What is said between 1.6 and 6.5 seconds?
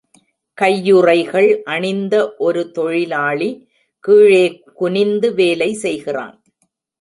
அணிந்த ஒரு தொழிலாளி கீழே குனிந்து வேலை செய்கிறான்